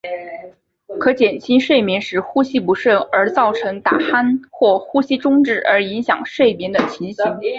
[0.99, 7.23] 可减轻睡眠时呼吸不顺而造成打鼾或呼吸中止而影响睡眠的情形。